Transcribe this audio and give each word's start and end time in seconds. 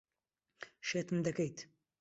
شێتم 0.87 1.17
دەکەیت. 1.27 1.57